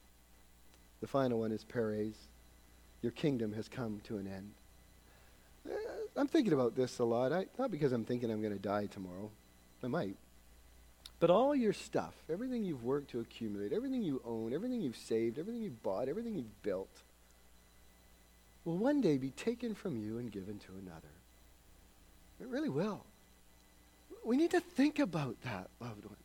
[1.00, 2.16] The final one is Peres.
[3.02, 4.52] Your kingdom has come to an end.
[5.70, 5.76] Eh,
[6.18, 7.32] I'm thinking about this a lot.
[7.32, 9.32] I, not because I'm thinking I'm going to die tomorrow.
[9.84, 10.16] I might.
[11.20, 15.38] But all your stuff, everything you've worked to accumulate, everything you own, everything you've saved,
[15.38, 16.90] everything you've bought, everything you've built,
[18.64, 21.14] will one day be taken from you and given to another.
[22.40, 23.04] It really will.
[24.24, 26.18] We need to think about that, loved ones.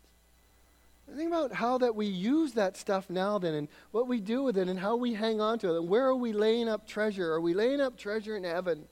[1.17, 4.57] Think about how that we use that stuff now then and what we do with
[4.57, 5.79] it and how we hang on to it.
[5.79, 7.31] And where are we laying up treasure?
[7.33, 8.87] Are we laying up treasure in heaven?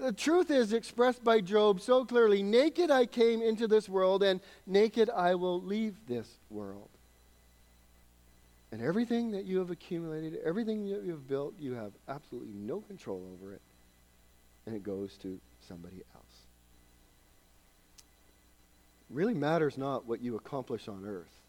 [0.00, 4.40] The truth is expressed by Job so clearly Naked I came into this world, and
[4.66, 6.88] naked I will leave this world.
[8.72, 12.80] And everything that you have accumulated, everything that you have built, you have absolutely no
[12.80, 13.60] control over it.
[14.64, 15.38] And it goes to
[15.68, 16.36] somebody else.
[19.10, 21.42] It really matters not what you accomplish on earth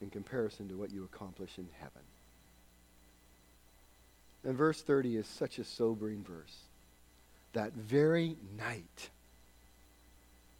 [0.00, 2.02] in comparison to what you accomplish in heaven.
[4.42, 6.63] And verse 30 is such a sobering verse.
[7.54, 9.10] That very night,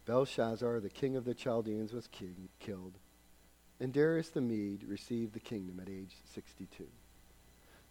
[0.05, 2.93] Belshazzar, the king of the Chaldeans, was king, killed,
[3.79, 6.85] and Darius the Mede received the kingdom at age 62.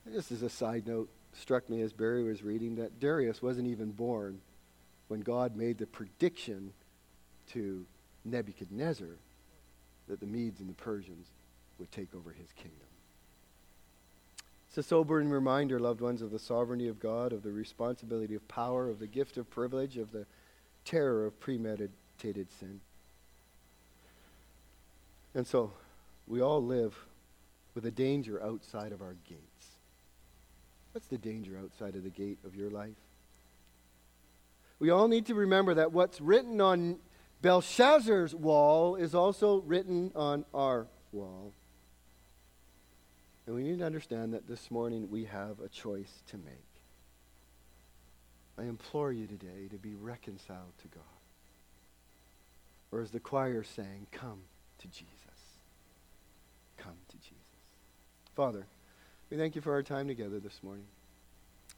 [0.05, 3.69] And just as a side note, struck me as Barry was reading that Darius wasn't
[3.69, 4.41] even born
[5.09, 6.73] when God made the prediction
[7.51, 7.85] to
[8.25, 9.19] Nebuchadnezzar
[10.09, 11.29] that the Medes and the Persians
[11.79, 12.87] would take over his kingdom.
[14.75, 18.49] It's a sobering reminder, loved ones, of the sovereignty of God, of the responsibility of
[18.49, 20.27] power, of the gift of privilege, of the
[20.85, 22.81] terror of premeditated sin.
[25.33, 25.71] And so,
[26.27, 26.99] we all live
[27.77, 29.77] with a danger outside of our gates.
[30.91, 32.99] What's the danger outside of the gate of your life?
[34.81, 36.99] We all need to remember that what's written on
[37.43, 41.53] Belshazzar's wall is also written on our wall.
[43.47, 46.65] And we need to understand that this morning we have a choice to make.
[48.59, 51.03] I implore you today to be reconciled to God.
[52.93, 54.43] Or as the choir sang, come
[54.79, 55.09] to Jesus.
[56.79, 57.35] Come to Jesus.
[58.37, 58.67] Father,
[59.31, 60.87] we thank you for our time together this morning.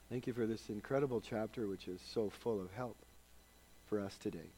[0.09, 2.97] Thank you for this incredible chapter, which is so full of help
[3.87, 4.51] for us today.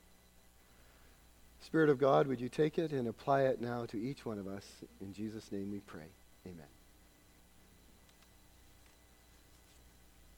[1.62, 4.48] Spirit of God, would you take it and apply it now to each one of
[4.48, 4.66] us?
[5.02, 6.08] In Jesus' name we pray.
[6.46, 6.79] Amen.